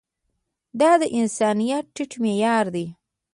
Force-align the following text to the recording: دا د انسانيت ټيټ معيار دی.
دا 0.79 0.91
د 1.01 1.03
انسانيت 1.19 1.85
ټيټ 1.95 2.11
معيار 2.23 2.65
دی. 2.75 2.85